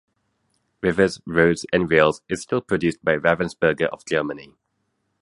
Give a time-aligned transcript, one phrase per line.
[0.81, 4.55] Rivers, Roads and Rails is still produced by Ravensburger of Germany.